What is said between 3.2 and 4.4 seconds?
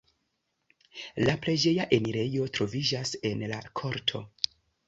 en la korto.